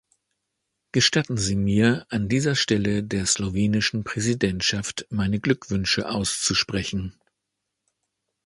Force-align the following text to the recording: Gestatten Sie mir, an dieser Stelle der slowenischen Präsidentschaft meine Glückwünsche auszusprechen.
Gestatten 0.93 1.37
Sie 1.37 1.55
mir, 1.55 2.07
an 2.09 2.27
dieser 2.27 2.55
Stelle 2.55 3.03
der 3.03 3.27
slowenischen 3.27 4.03
Präsidentschaft 4.03 5.05
meine 5.11 5.39
Glückwünsche 5.39 6.09
auszusprechen. 6.09 7.19